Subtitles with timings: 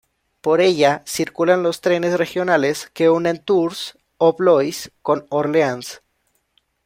[0.41, 6.01] Por ella circulan los trenes regionales que unen Tours o Blois con Orleans.